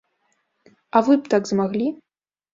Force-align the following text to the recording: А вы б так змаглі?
А 0.95 1.03
вы 1.09 1.19
б 1.21 1.33
так 1.35 1.43
змаглі? 1.51 1.87